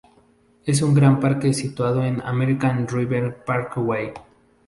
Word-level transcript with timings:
Es 0.65 0.81
un 0.81 0.95
gran 0.95 1.19
parque 1.19 1.53
situado 1.53 2.03
en 2.03 2.15
el 2.15 2.21
American 2.23 2.87
River 2.87 3.43
Parkway. 3.45 4.11